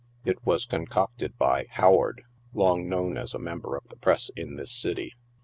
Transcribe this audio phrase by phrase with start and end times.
[0.25, 2.23] It was concocted by" Howard,"
[2.55, 5.13] long known a3 a member of the Press in this city.